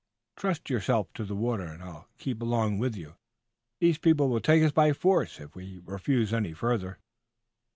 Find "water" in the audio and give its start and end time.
1.35-1.61